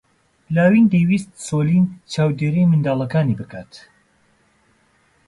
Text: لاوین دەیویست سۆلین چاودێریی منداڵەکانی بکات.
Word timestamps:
لاوین 0.55 0.85
دەیویست 0.93 1.31
سۆلین 1.47 1.85
چاودێریی 2.13 2.69
منداڵەکانی 2.71 3.37
بکات. 3.39 3.71